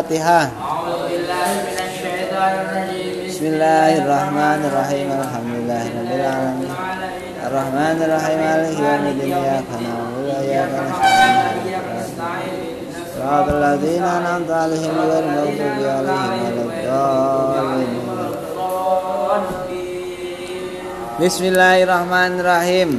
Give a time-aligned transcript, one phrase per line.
[0.00, 0.48] Al-Fatihah.
[0.56, 5.08] أعوذ بالله من الشيطان الرجيم Bismillahirrahmanirrahim.
[5.12, 6.72] Alhamdulillahirabbil alamin.
[6.72, 8.38] العالمين Ar-Rahmanir-Rahim.
[8.40, 9.28] Maliki yaumiddin.
[9.36, 12.56] Iyyaka na'budu wa iyyaka nasta'in.
[13.12, 17.92] Siratal ladzina an'amta 'alaihim ghairil maghdubi 'alaihim waladdallin.
[21.20, 22.90] Bismillahirrahmanirrahim.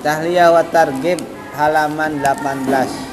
[0.00, 1.20] Tahliyah wa targhib
[1.52, 3.05] halaman 18.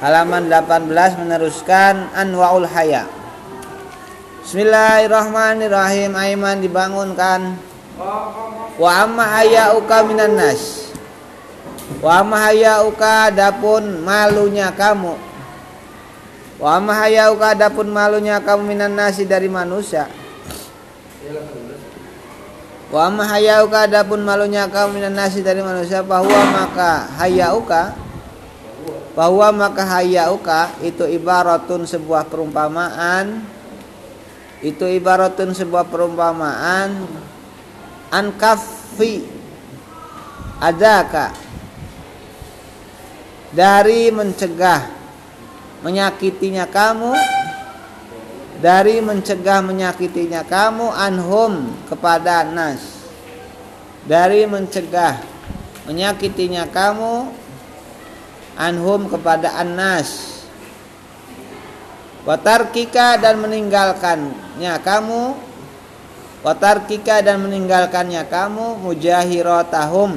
[0.00, 0.88] Halaman 18
[1.20, 3.04] meneruskan Anwaul Haya.
[4.40, 6.16] Bismillahirrahmanirrahim.
[6.16, 7.60] Aiman dibangunkan.
[8.80, 10.88] Wa amma hayauka minan nas.
[12.00, 15.20] Wa amma hayauka adapun malunya kamu.
[16.56, 20.08] Wa amma hayauka adapun malunya kamu minan nasi dari manusia.
[22.88, 28.08] Wa amma hayauka adapun malunya kamu minan nasi dari manusia bahwa maka hayauka
[29.14, 33.42] bahwa maka hayauka itu ibaratun sebuah perumpamaan.
[34.60, 37.08] Itu ibaratun sebuah perumpamaan.
[38.12, 39.26] An kafi
[40.62, 41.34] adaka.
[43.50, 44.86] Dari mencegah
[45.82, 47.12] menyakitinya kamu.
[48.60, 50.86] Dari mencegah menyakitinya kamu.
[50.92, 53.00] Anhum kepada nas.
[54.06, 55.18] Dari mencegah
[55.88, 57.39] menyakitinya kamu
[58.60, 60.40] anhum kepada annas
[62.28, 65.48] watarkika dan meninggalkannya kamu.
[66.40, 70.16] Watarkika dan meninggalkannya kamu mujahirotahum.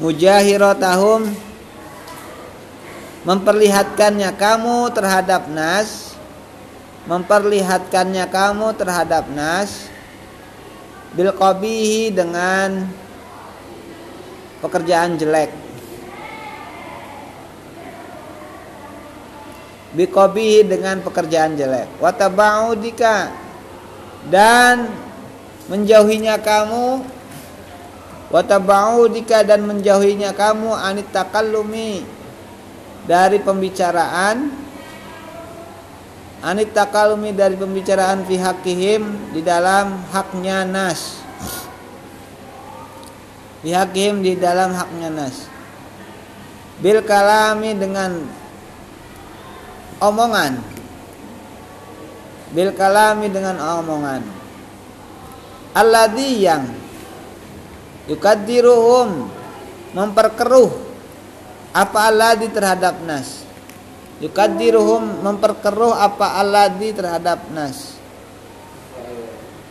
[0.00, 1.28] Mujahirotahum
[3.28, 6.16] memperlihatkannya kamu terhadap nas.
[7.04, 9.92] Memperlihatkannya kamu terhadap nas.
[11.12, 11.36] Bil
[12.16, 12.88] dengan
[14.64, 15.52] pekerjaan jelek.
[19.92, 22.00] Bikobihi dengan pekerjaan jelek.
[22.00, 23.30] Wataba'udika.
[24.32, 24.88] Dan
[25.68, 27.04] menjauhinya kamu.
[28.32, 30.72] Wataba'udika dan menjauhinya kamu.
[30.72, 32.02] Anit takallumi
[33.04, 34.48] dari pembicaraan.
[36.40, 41.24] Anit takallumi dari pembicaraan fi hakihim di dalam haknya nas
[43.64, 45.48] fi hakihim di dalam haknya nas.
[46.84, 48.20] Bil kalami dengan
[50.04, 50.60] omongan.
[52.52, 54.20] Bil kalami dengan omongan.
[55.72, 56.68] Alladhi yang
[58.04, 59.32] yukadiruhum
[59.96, 60.70] memperkeruh
[61.72, 63.48] apa alladhi terhadap nas.
[64.20, 67.93] Yukadiruhum memperkeruh apa alladhi terhadap nas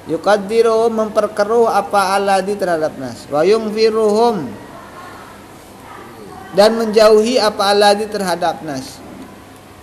[0.09, 4.47] yukadiruhum memperkeruh apa alladhi terhadap nas wa yungfiruhum
[6.53, 9.03] dan menjauhi apa alladhi terhadap nas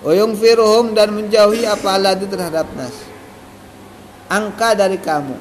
[0.00, 2.96] Wayung firuhum dan menjauhi apa aladi terhadap nas.
[4.32, 5.36] Angka dari kamu.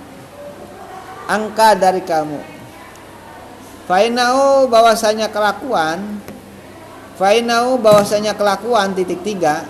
[1.32, 2.40] Angka dari kamu.
[3.88, 6.20] Fainau bahwasanya kelakuan.
[7.16, 9.64] Fainau bahwasanya kelakuan titik tiga.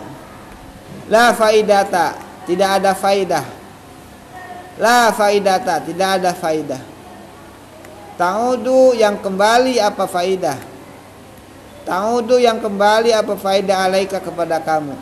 [1.06, 2.18] La faidata
[2.50, 3.46] tidak ada faidah.
[4.80, 6.82] La faidata tidak ada faidah.
[8.16, 10.70] Ta'udu yang kembali apa faidah?
[11.90, 14.94] Ta'udu yang kembali apa faedah alaika kepada kamu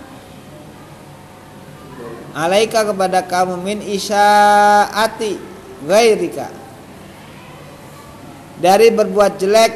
[2.32, 5.36] Alaika kepada kamu min isyaati
[5.84, 6.48] gairika
[8.64, 9.74] Dari berbuat jelek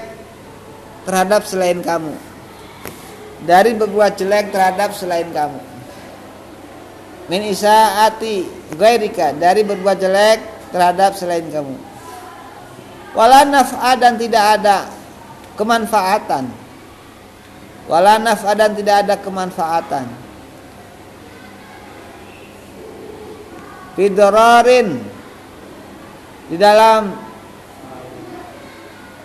[1.04, 2.16] terhadap selain kamu
[3.44, 5.60] Dari berbuat jelek terhadap selain kamu
[7.28, 10.40] Min isyaati gairika Dari berbuat jelek
[10.72, 11.76] terhadap selain kamu.
[13.12, 14.88] Wala naf'a dan tidak ada
[15.60, 16.48] kemanfaatan.
[17.92, 20.08] Wala naf'a dan tidak ada kemanfaatan.
[24.00, 25.04] Fidororin
[26.48, 27.12] di dalam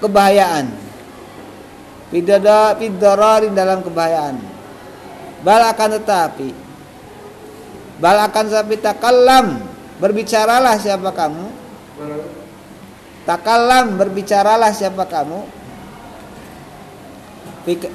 [0.03, 0.67] kebahayaan
[2.79, 4.37] fidororin dalam kebahayaan
[5.43, 6.66] bal akan tetapi
[7.97, 9.61] bal akan tetapi takallam
[10.01, 11.47] berbicaralah siapa kamu.
[13.27, 15.41] Takallam berbicaralah siapa kamu.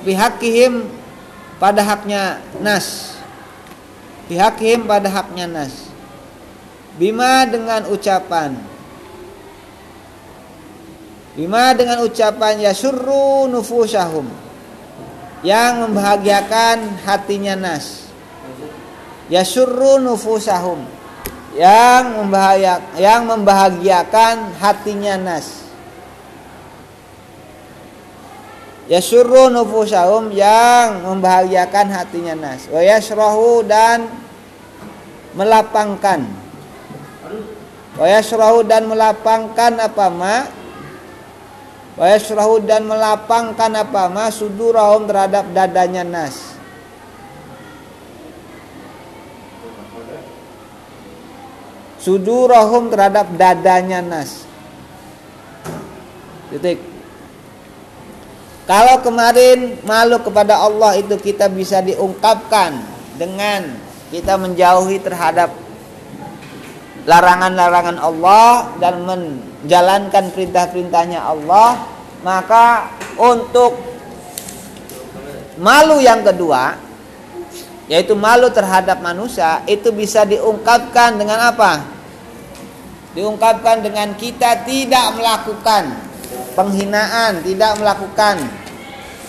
[0.03, 0.89] Pihakihim
[1.55, 3.15] pada haknya nas.
[4.27, 5.87] Pihakihim pada haknya nas.
[6.99, 8.59] Bima dengan ucapan.
[11.31, 14.27] Bima dengan ucapan yasurru nufusahum.
[15.41, 18.10] Yang membahagiakan hatinya nas
[19.31, 20.83] yasurru nufusahum.
[21.51, 25.67] Yang membahagiakan yang membahagiakan hatinya nas.
[28.87, 32.67] Yasurru nufusahum yang membahagiakan hatinya nas.
[32.67, 34.07] Wa yasrahu dan
[35.35, 36.27] melapangkan.
[37.99, 40.35] Wa yasrahu dan melapangkan apa ma?
[41.99, 44.31] Wa yasrahu dan melapangkan apa ma?
[44.31, 46.50] Sudurahum terhadap dadanya nas
[52.01, 54.43] sudurahum terhadap dadanya nas.
[56.49, 56.81] Titik.
[58.65, 62.77] Kalau kemarin malu kepada Allah itu kita bisa diungkapkan
[63.15, 63.67] dengan
[64.11, 65.53] kita menjauhi terhadap
[67.05, 71.81] larangan-larangan Allah dan menjalankan perintah-perintahnya Allah
[72.21, 73.73] maka untuk
[75.57, 76.77] malu yang kedua
[77.91, 81.83] yaitu malu terhadap manusia itu bisa diungkapkan dengan apa?
[83.11, 85.91] Diungkapkan dengan kita tidak melakukan
[86.55, 88.39] penghinaan, tidak melakukan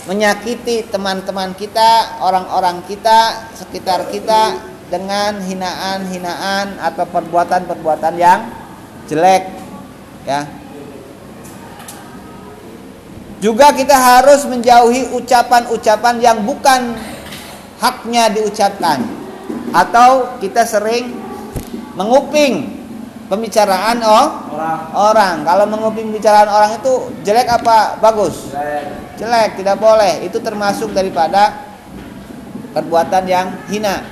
[0.06, 4.54] menyakiti teman-teman kita, orang-orang kita, sekitar kita
[4.86, 8.46] dengan hinaan-hinaan atau perbuatan-perbuatan yang
[9.10, 9.42] jelek
[10.22, 10.46] ya.
[13.42, 16.94] Juga kita harus menjauhi ucapan-ucapan yang bukan
[17.82, 19.02] haknya diucapkan
[19.74, 21.10] atau kita sering
[21.98, 22.78] menguping
[23.26, 24.80] pembicaraan oh orang.
[24.94, 25.36] orang.
[25.42, 28.54] Kalau menguping pembicaraan orang itu jelek apa bagus?
[28.54, 29.18] Jelek.
[29.18, 30.22] Jelek, tidak boleh.
[30.22, 31.66] Itu termasuk daripada
[32.70, 34.06] perbuatan yang hina.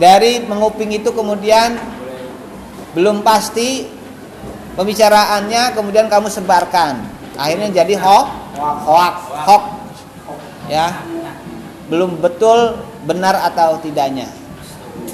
[0.00, 1.76] Dari menguping itu kemudian
[2.96, 3.84] belum pasti
[4.80, 7.04] pembicaraannya kemudian kamu sebarkan.
[7.36, 8.28] Akhirnya jadi hoax,
[8.88, 9.64] hoax, hoax.
[10.66, 11.15] Ya
[11.86, 14.26] belum betul benar atau tidaknya.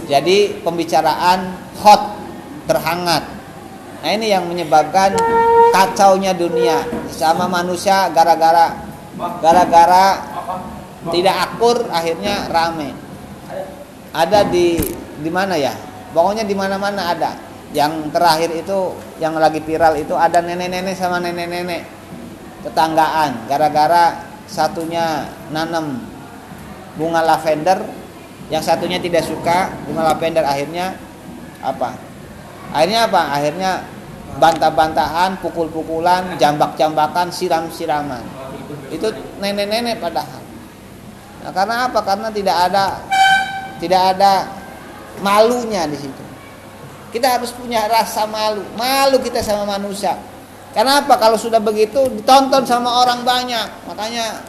[0.08, 2.02] Jadi pembicaraan hot,
[2.66, 3.24] terhangat.
[4.02, 5.14] Nah ini yang menyebabkan
[5.70, 6.82] kacaunya dunia
[7.12, 8.74] sama manusia gara-gara
[9.38, 10.06] gara-gara
[11.14, 12.90] tidak akur akhirnya rame.
[14.12, 14.76] Ada di
[15.22, 15.72] di mana ya?
[16.12, 17.30] Pokoknya di mana-mana ada.
[17.72, 21.88] Yang terakhir itu yang lagi viral itu ada nenek-nenek sama nenek-nenek
[22.62, 26.11] tetanggaan gara-gara satunya nanam
[26.96, 27.80] bunga lavender
[28.52, 30.96] yang satunya tidak suka bunga lavender akhirnya
[31.62, 31.96] apa?
[32.72, 33.22] Akhirnya apa?
[33.32, 33.72] Akhirnya
[34.36, 38.24] bantah-bantahan pukul-pukulan jambak-jambakan siram-siraman.
[38.92, 39.08] Itu
[39.40, 40.42] nenek-nenek padahal
[41.42, 42.00] nah, karena apa?
[42.04, 42.84] Karena tidak ada
[43.82, 44.32] tidak ada
[45.20, 46.22] malunya di situ.
[47.12, 48.64] Kita harus punya rasa malu.
[48.78, 50.16] Malu kita sama manusia.
[50.72, 51.20] Karena apa?
[51.20, 53.68] Kalau sudah begitu ditonton sama orang banyak.
[53.84, 54.40] Makanya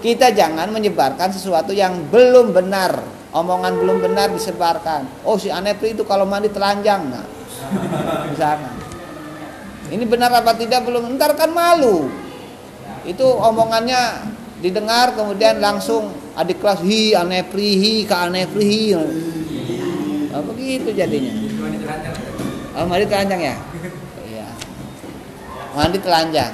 [0.00, 3.00] kita jangan menyebarkan sesuatu yang belum benar.
[3.36, 5.26] Omongan belum benar disebarkan.
[5.28, 7.04] Oh si Anepri itu kalau mandi telanjang.
[7.12, 7.24] Nah
[8.32, 8.72] misalkan
[9.92, 11.14] ini benar apa tidak belum?
[11.20, 12.08] Ntar kan malu.
[13.04, 14.32] Itu omongannya
[14.64, 18.84] didengar kemudian langsung adik kelas hi Anepri hi ke Anepri hi.
[20.36, 21.32] Oh, begitu jadinya.
[22.76, 23.56] Oh, mandi telanjang ya?
[24.28, 24.48] Iya.
[25.72, 26.52] Mandi telanjang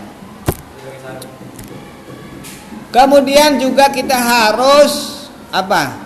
[2.93, 5.97] Kemudian juga kita harus apa?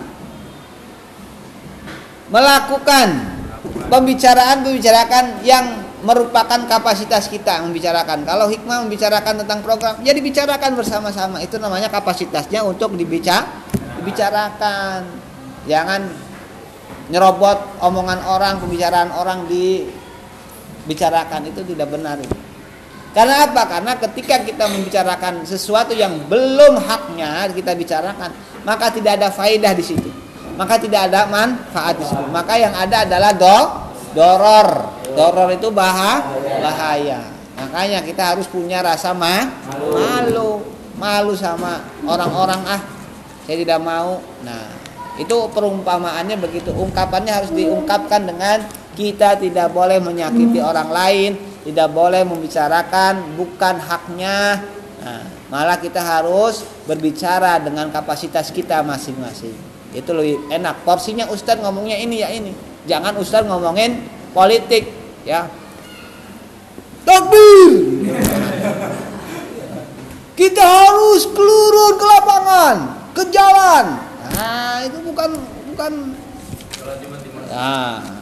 [2.31, 3.27] Melakukan
[3.91, 8.23] pembicaraan-pembicaraan yang merupakan kapasitas kita membicarakan.
[8.23, 11.43] Kalau hikmah membicarakan tentang program, ya dibicarakan bersama-sama.
[11.43, 13.43] Itu namanya kapasitasnya untuk dibica
[13.99, 15.27] dibicarakan.
[15.67, 16.07] Jangan
[17.11, 22.46] nyerobot omongan orang, pembicaraan orang dibicarakan itu tidak benar itu.
[23.17, 23.65] Karena apa?
[23.65, 28.29] Karena ketika kita membicarakan sesuatu yang belum haknya kita bicarakan,
[28.61, 30.05] maka tidak ada faedah di situ.
[30.53, 32.21] Maka tidak ada manfaat di situ.
[32.29, 33.57] Maka yang ada adalah do
[34.13, 34.69] doror.
[35.17, 36.29] Doror itu bahaya.
[36.61, 37.19] bahaya.
[37.57, 40.61] Makanya kita harus punya rasa ma malu,
[41.01, 42.81] malu sama orang-orang ah.
[43.49, 44.21] Saya tidak mau.
[44.45, 44.69] Nah,
[45.17, 46.69] itu perumpamaannya begitu.
[46.69, 48.61] Ungkapannya harus diungkapkan dengan
[48.93, 51.31] kita tidak boleh menyakiti orang lain,
[51.67, 54.63] tidak boleh membicarakan bukan haknya.
[55.03, 59.51] Nah, malah kita harus berbicara dengan kapasitas kita masing-masing.
[59.91, 60.87] Itu lebih enak.
[60.87, 62.55] Porsinya Ustadz ngomongnya ini ya ini.
[62.87, 63.99] Jangan Ustadz ngomongin
[64.31, 64.87] politik
[65.27, 65.51] ya.
[67.03, 67.71] Takbir!
[70.39, 72.75] Kita harus keluar ke lapangan
[73.11, 73.85] ke jalan.
[74.31, 75.29] Nah itu bukan
[75.75, 75.91] bukan.
[77.51, 78.16] Nah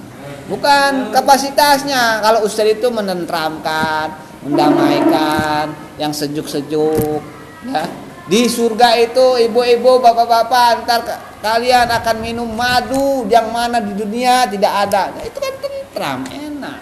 [0.46, 2.22] Bukan kapasitasnya.
[2.22, 4.14] Kalau ustadz itu menentramkan,
[4.46, 7.22] mendamaikan, yang sejuk-sejuk,
[7.66, 7.86] ya.
[8.25, 11.02] Di surga itu ibu-ibu, bapak-bapak, ntar
[11.46, 15.14] kalian akan minum madu yang mana di dunia tidak ada.
[15.14, 16.80] Nah, itu kan tentram, enak.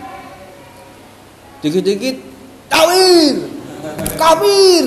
[1.59, 2.15] Dikit-dikit
[2.71, 3.35] tawir,
[4.15, 4.85] kafir.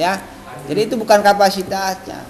[0.00, 0.16] ya
[0.64, 2.24] jadi itu bukan kapasitasnya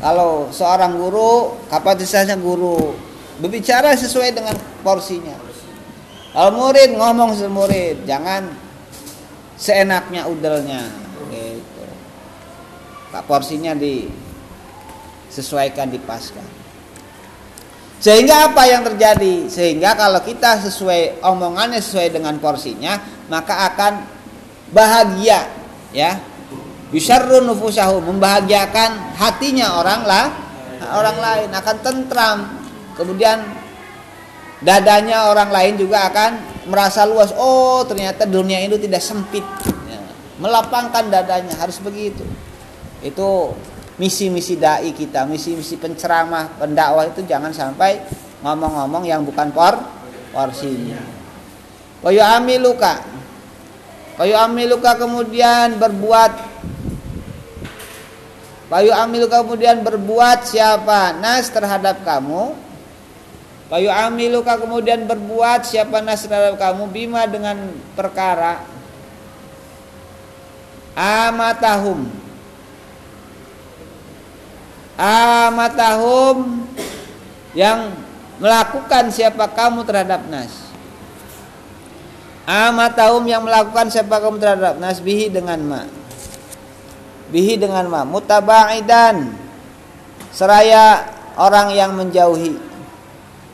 [0.00, 2.96] kalau seorang guru kapasitasnya guru
[3.40, 5.36] berbicara sesuai dengan porsinya
[6.32, 8.48] kalau murid ngomong semurid jangan
[9.56, 10.88] seenaknya udelnya
[11.32, 11.84] gitu
[13.24, 16.44] porsinya disesuaikan dipaskan
[17.96, 19.48] sehingga apa yang terjadi?
[19.48, 23.00] Sehingga kalau kita sesuai omongannya sesuai dengan porsinya,
[23.32, 24.04] maka akan
[24.70, 25.48] bahagia,
[25.96, 26.20] ya.
[26.94, 30.26] Yusarru nufusahu membahagiakan hatinya orang lah,
[30.94, 32.38] orang lain akan tentram.
[32.96, 33.44] Kemudian
[34.64, 37.30] dadanya orang lain juga akan merasa luas.
[37.36, 39.44] Oh, ternyata dunia itu tidak sempit.
[39.86, 40.00] Ya.
[40.40, 42.24] Melapangkan dadanya harus begitu.
[43.04, 43.52] Itu
[44.00, 48.00] misi-misi dai kita, misi-misi penceramah, pendakwah itu jangan sampai
[48.40, 49.76] ngomong-ngomong yang bukan por
[50.32, 51.00] porsinya.
[52.00, 53.04] Wayu amiluka.
[54.16, 56.56] Wayu amiluka kemudian berbuat
[58.66, 62.65] Wayu amiluka kemudian berbuat siapa nas terhadap kamu
[63.66, 68.62] Wayu amiluka kemudian berbuat siapa nas terhadap kamu bima dengan perkara.
[70.94, 72.06] Amatahum.
[74.94, 76.62] Amatahum
[77.58, 77.90] yang
[78.38, 80.70] melakukan siapa kamu terhadap nas.
[82.46, 85.82] Amatahum yang melakukan siapa kamu terhadap nas bihi dengan ma.
[87.34, 88.06] Bihi dengan ma.
[88.06, 89.34] Mutabaidan.
[90.30, 91.02] Seraya
[91.34, 92.75] orang yang menjauhi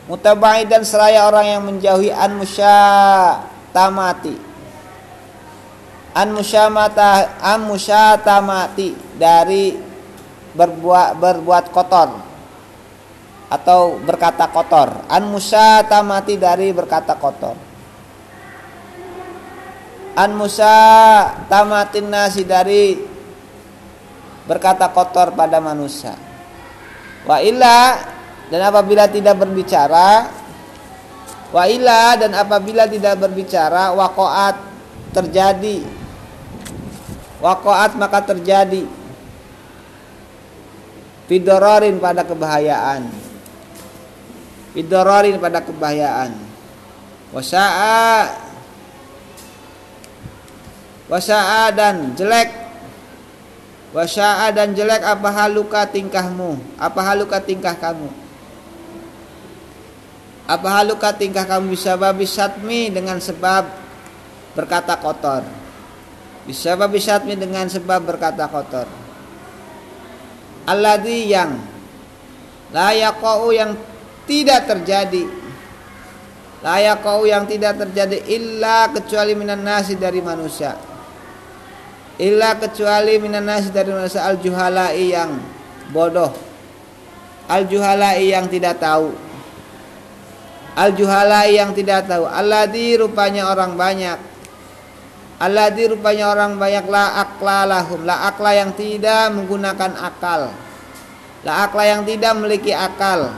[0.09, 4.35] mutabaidan seraya orang yang menjauhi an musyatamati
[6.13, 9.73] an musyamata an musyatamati dari
[10.53, 12.09] berbuat berbuat kotor.
[13.49, 15.05] Atau berkata kotor.
[15.09, 17.53] An musa tamati dari berkata kotor.
[20.17, 20.73] An musa
[21.49, 22.97] tamatin nasi dari
[24.45, 26.17] berkata kotor pada manusia.
[27.29, 27.97] Wa illa
[28.51, 30.27] dan apabila tidak berbicara
[31.53, 34.57] wa illa dan apabila tidak berbicara waqaat
[35.13, 35.85] terjadi.
[37.39, 38.83] Waqaat maka terjadi.
[41.23, 43.07] Fidororin pada kebahayaan
[44.75, 46.35] Fidororin pada kebahayaan
[47.31, 48.27] Wasa'a.
[51.07, 52.51] Wasa'a dan jelek.
[53.95, 56.59] Wasa'a dan jelek apa haluka tingkahmu?
[56.75, 58.22] Apa haluka tingkah kamu
[60.43, 63.63] Apa haluka tingkah kamu bisa babi satmi dengan sebab
[64.51, 65.47] berkata kotor?
[66.43, 68.83] Bisa babi satmi dengan sebab berkata kotor?
[70.67, 71.55] Alladzi yang
[72.75, 73.71] la yaqau yang
[74.27, 75.23] tidak terjadi.
[76.59, 80.75] La yaqau yang tidak terjadi illa kecuali minan nasi dari manusia.
[82.19, 84.27] Illa kecuali minan nasi dari manusia.
[84.27, 85.39] Al juhalai yang
[85.95, 86.35] bodoh.
[87.47, 89.32] Al juhalai yang tidak tahu
[90.73, 92.25] al juhalai yang tidak tahu.
[92.25, 94.19] Alladzi rupanya orang banyak.
[95.41, 98.01] Alladzi rupanya orang banyak la akla lahum.
[98.05, 100.53] La akla yang tidak menggunakan akal.
[101.43, 103.33] La akla yang tidak memiliki akal.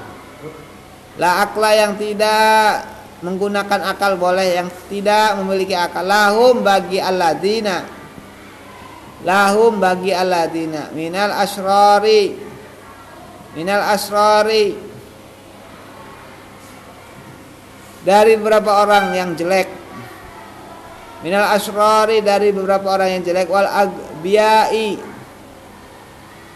[1.15, 2.85] La akla yang tidak
[3.23, 6.03] menggunakan akal boleh yang tidak memiliki akal.
[6.05, 7.95] Lahum bagi alladzina
[9.25, 12.37] lahum bagi alladzina minal asrari
[13.57, 14.77] minal asrari
[18.05, 19.67] dari beberapa orang yang jelek.
[21.25, 23.49] Minal asrari dari beberapa orang yang jelek.
[23.49, 25.01] Wal agbiai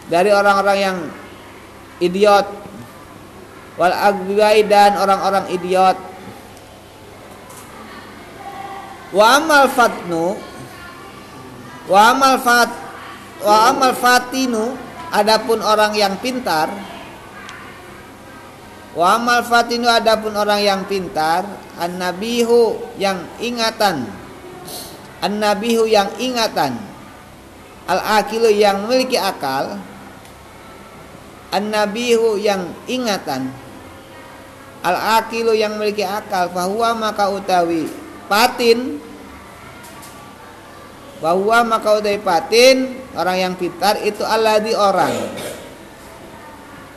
[0.06, 0.96] dari orang-orang yang
[1.98, 2.46] idiot.
[3.74, 5.98] Wal agbiai dan orang-orang idiot.
[9.10, 10.38] Wa amal fatnu
[11.90, 12.70] wa amal fat
[13.42, 14.78] wa amal fatinu
[15.10, 16.70] adapun orang yang pintar
[18.96, 21.46] wa amal fatinu adapun orang yang pintar
[21.78, 24.20] an nabihu yang ingatan.
[25.20, 26.80] An-nabihu yang ingatan.
[27.84, 29.76] Al-akilu yang memiliki akal.
[31.52, 33.52] An-nabihu yang ingatan.
[34.80, 36.48] Al-akilu yang memiliki akal.
[36.48, 37.84] Bahwa maka utawi
[38.32, 38.96] patin.
[41.20, 44.24] Bahwa maka utawi patin orang yang pintar itu
[44.64, 45.12] di orang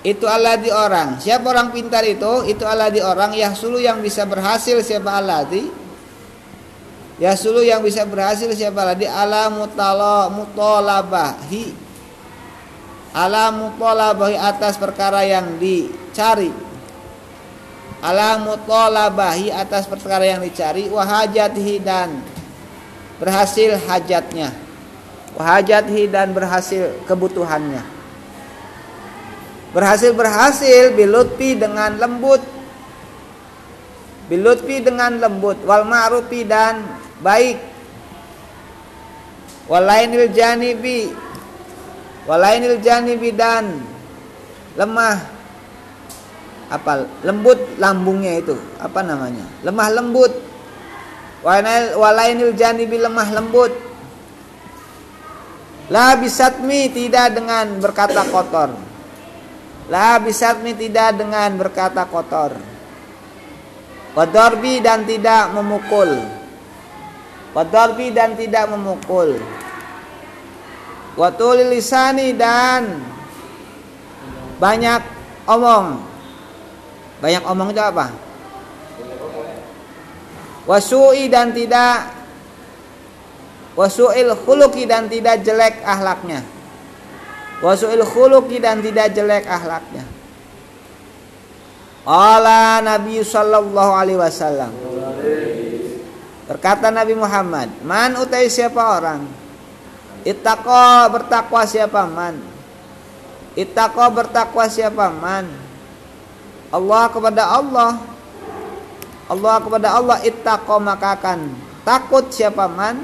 [0.04, 0.28] itu
[0.60, 1.16] di orang.
[1.16, 3.32] Siapa orang pintar itu itu di orang.
[3.32, 5.16] Yahsulu yang bisa berhasil siapa
[5.48, 5.64] di?
[7.22, 8.84] Ya sulu yang bisa berhasil siapa
[9.48, 11.72] mutala mutolabahi
[13.16, 16.52] ala mutolabahi atas perkara yang dicari.
[18.04, 20.92] Ala mutolabahi atas perkara yang dicari.
[20.92, 22.20] Wahajatihi dan
[23.24, 24.52] berhasil hajatnya.
[25.34, 28.03] Wahajathi dan berhasil kebutuhannya
[29.74, 32.40] berhasil berhasil bilutfi dengan lembut.
[34.30, 35.60] Bilutfi dengan lembut.
[35.66, 36.80] Wal ma'rufi dan
[37.20, 37.60] baik.
[39.68, 41.12] Walainil janibi.
[42.30, 43.84] Walainil janibi dan
[44.80, 45.20] lemah.
[46.72, 47.04] Apa?
[47.26, 48.56] Lembut lambungnya itu.
[48.80, 49.44] Apa namanya?
[49.66, 50.32] Lemah lembut.
[51.44, 53.74] Walainil janibi lemah lembut.
[55.92, 58.93] La bisatmi tidak dengan berkata kotor.
[59.92, 62.56] La bisatmi tidak dengan berkata kotor.
[64.14, 66.22] Wadorbi dan tidak memukul.
[67.52, 69.42] Wadorbi dan tidak memukul.
[71.14, 73.02] Watulil lisani dan
[74.58, 75.02] banyak
[75.46, 76.02] omong.
[77.22, 78.08] Banyak omong itu apa?
[80.64, 82.24] Wasui dan tidak
[83.74, 86.46] wasuil khuluqi dan tidak jelek ahlaknya
[87.64, 90.04] wasuil khuluqi dan tidak jelek ahlaknya
[92.04, 94.76] Allah Nabi sallallahu alaihi wasallam.
[96.44, 99.24] Berkata Nabi Muhammad man utai siapa orang?
[100.28, 102.44] Ittaqo bertakwa siapa man?
[103.56, 105.48] Ittaqo bertakwa siapa man?
[106.76, 107.92] Allah kepada Allah
[109.32, 111.56] Allah kepada Allah ittaqo maka akan
[111.88, 113.00] takut siapa man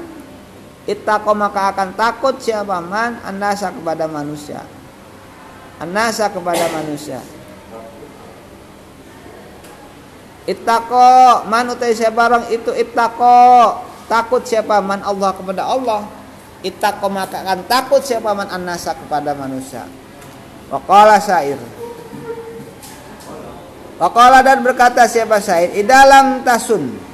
[0.88, 4.64] Ittaqo maka akan takut siapa man anasa kepada manusia.
[5.76, 7.20] Anasa kepada manusia.
[10.48, 13.76] Ittaqo man utai siapa orang itu ittaqo
[14.08, 16.08] takut siapa man Allah kepada Allah.
[16.64, 19.84] Ittaqo maka akan takut siapa man anasa kepada manusia.
[20.72, 21.60] Waqala sair.
[24.00, 27.09] Waqala dan berkata siapa sair, idalam tasun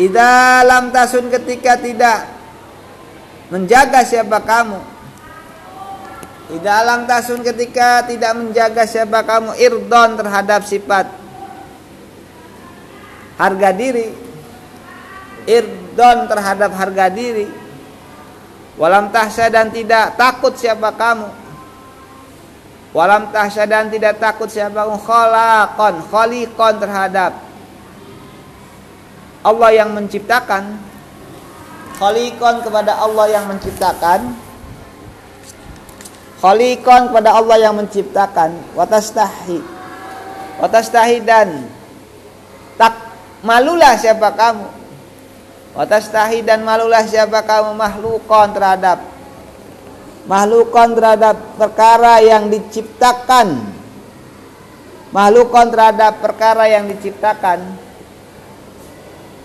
[0.00, 2.24] Idalam tasun ketika tidak
[3.52, 4.80] menjaga siapa kamu.
[6.56, 11.04] Idalam tasun ketika tidak menjaga siapa kamu irdon terhadap sifat
[13.36, 14.08] harga diri.
[15.44, 17.44] Irdon terhadap harga diri.
[18.80, 21.28] Walam tahsa dan tidak takut siapa kamu.
[22.96, 27.49] Walam tahsa dan tidak takut siapa kamu kholakon, kholikon terhadap
[29.40, 30.76] Allah yang menciptakan.
[31.96, 34.36] Khalikon kepada Allah yang menciptakan.
[36.40, 38.56] Khalikon kepada Allah yang menciptakan.
[38.76, 39.60] Watastahi
[40.60, 41.68] Watastahi dan
[42.76, 42.96] Tak
[43.44, 44.68] malulah siapa kamu.
[45.76, 47.76] Watastahi dan malulah siapa kamu.
[47.76, 49.00] Mahlukon terhadap.
[50.28, 53.56] Mahlukon terhadap perkara yang diciptakan.
[55.16, 57.89] Mahlukon terhadap perkara yang diciptakan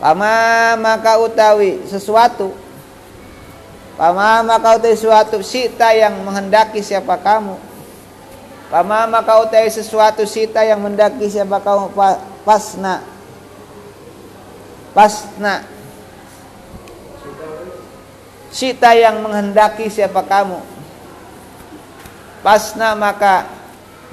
[0.06, 2.54] Pama maka utawi sesuatu.
[3.98, 7.58] Pama maka utawi sesuatu sita yang menghendaki siapa kamu.
[8.70, 11.89] Pama maka utawi sesuatu sita yang mendaki siapa kamu.
[12.46, 13.02] Pasna.
[14.94, 15.65] Pasna.
[18.54, 20.62] Sita yang menghendaki siapa kamu.
[22.46, 23.50] Pasna maka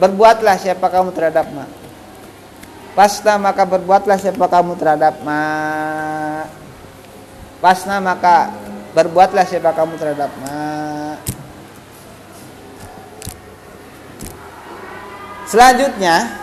[0.01, 1.82] berbuatlah siapa kamu terhadap mak
[2.93, 5.41] Pasna maka berbuatlah siapa kamu terhadap ma.
[7.65, 8.53] Pasna maka
[8.93, 10.61] berbuatlah siapa kamu terhadap ma.
[15.49, 16.42] Selanjutnya